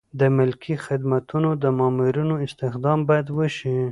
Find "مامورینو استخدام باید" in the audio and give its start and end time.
1.79-3.27